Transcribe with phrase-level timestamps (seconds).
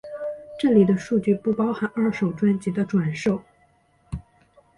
[0.59, 3.39] 这里的数据不包含二手专辑的转售。